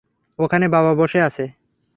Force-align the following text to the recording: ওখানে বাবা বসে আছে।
ওখানে 0.39 0.65
বাবা 0.67 0.91
বসে 0.93 1.19
আছে। 1.21 1.45